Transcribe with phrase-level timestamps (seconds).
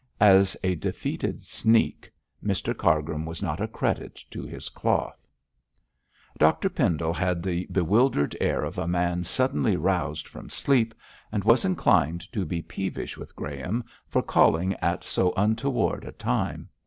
[0.19, 2.11] As a defeated sneak,
[2.43, 5.27] Mr Cargrim was not a credit to his cloth.
[6.39, 10.95] Dr Pendle had the bewildered air of a man suddenly roused from sleep,
[11.31, 16.69] and was inclined to be peevish with Graham for calling at so untoward a time.